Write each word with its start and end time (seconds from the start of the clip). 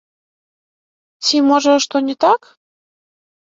Ці, 1.25 1.37
можа, 1.51 1.71
што 1.87 1.95
не 2.09 2.15
так? 2.27 2.41